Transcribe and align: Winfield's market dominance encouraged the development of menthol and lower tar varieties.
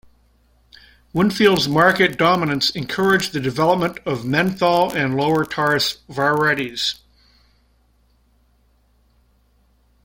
Winfield's 1.13 1.69
market 1.69 2.17
dominance 2.17 2.71
encouraged 2.71 3.33
the 3.33 3.39
development 3.39 3.99
of 4.03 4.25
menthol 4.25 4.91
and 4.97 5.15
lower 5.15 5.45
tar 5.45 5.77
varieties. 6.09 6.95